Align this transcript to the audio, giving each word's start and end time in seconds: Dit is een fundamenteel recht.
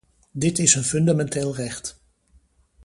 Dit 0.31 0.59
is 0.59 0.75
een 0.75 0.83
fundamenteel 0.83 1.55
recht. 1.55 2.01